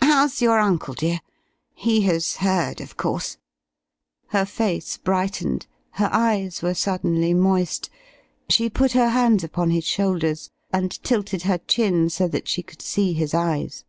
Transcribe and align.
How's 0.00 0.40
your 0.40 0.60
uncle, 0.60 0.94
dear? 0.94 1.18
He 1.74 2.02
has 2.02 2.36
heard, 2.36 2.80
of 2.80 2.96
course?" 2.96 3.36
Her 4.28 4.44
face 4.46 4.96
brightened, 4.96 5.66
her 5.94 6.08
eyes 6.12 6.62
were 6.62 6.72
suddenly 6.74 7.34
moist. 7.34 7.90
She 8.48 8.70
put 8.70 8.92
her 8.92 9.08
hands 9.08 9.42
upon 9.42 9.70
his 9.70 9.82
shoulders 9.84 10.50
and 10.72 11.02
tilted 11.02 11.42
her 11.42 11.58
chin 11.58 12.10
so 12.10 12.28
that 12.28 12.46
she 12.46 12.62
could 12.62 12.80
see 12.80 13.12
his 13.12 13.34
eyes. 13.34 13.84